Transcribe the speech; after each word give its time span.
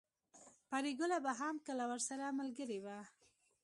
پريګله 0.69 1.17
به 1.25 1.31
هم 1.39 1.55
کله 1.67 1.83
ورسره 1.91 2.25
ملګرې 2.39 2.79
وه 2.85 2.99